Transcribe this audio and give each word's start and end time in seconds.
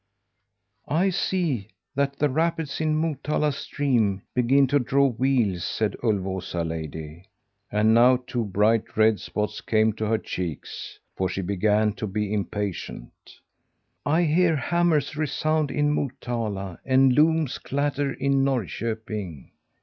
"'I 0.87 1.11
see 1.11 1.67
that 1.93 2.17
the 2.17 2.27
rapids 2.27 2.81
in 2.81 2.95
Motala 2.99 3.51
stream 3.53 4.23
begin 4.33 4.65
to 4.65 4.79
draw 4.79 5.05
wheels,' 5.09 5.63
said 5.63 5.95
Ulvåsa 6.01 6.67
lady 6.67 7.25
and 7.71 7.93
now 7.93 8.17
two 8.25 8.43
bright 8.43 8.97
red 8.97 9.19
spots 9.19 9.61
came 9.61 9.93
to 9.93 10.05
her 10.07 10.17
cheeks, 10.17 10.97
for 11.15 11.29
she 11.29 11.41
began 11.43 11.93
to 11.93 12.07
be 12.07 12.33
impatient 12.33 13.11
'I 14.03 14.23
hear 14.23 14.55
hammers 14.55 15.15
resound 15.15 15.69
in 15.69 15.91
Motala, 15.93 16.79
and 16.83 17.13
looms 17.13 17.59
clatter 17.59 18.11
in 18.11 18.43
Norrköping.' 18.43 19.51